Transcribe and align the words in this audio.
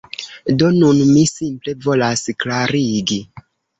Do, 0.61 0.69
nun 0.77 1.01
mi 1.11 1.25
simple 1.33 1.75
volas 1.85 2.25
klarigi 2.45 3.21